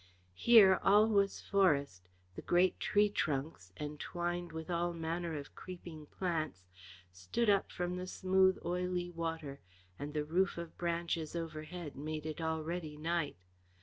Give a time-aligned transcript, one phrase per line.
[0.33, 6.63] Here all was forest: the great tree trunks, entwined with all manner of creeping plants,
[7.11, 9.59] stood up from the smooth oily water,
[9.99, 13.35] and the roof of branches over head made it already night.